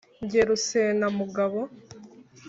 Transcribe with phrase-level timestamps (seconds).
[0.29, 1.59] jye rusenamugabo